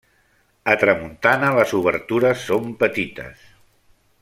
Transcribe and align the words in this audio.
A 0.71 0.73
tramuntana 0.83 1.51
les 1.59 1.75
obertures 1.81 2.47
són 2.49 2.73
petites. 2.85 3.47